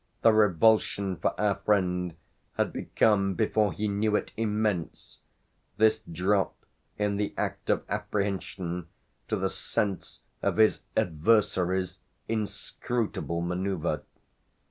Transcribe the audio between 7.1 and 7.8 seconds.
the act